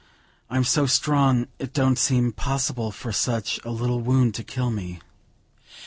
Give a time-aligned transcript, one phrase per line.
[0.49, 4.99] I'm so strong it don't seem possible for such a little wound to kill me."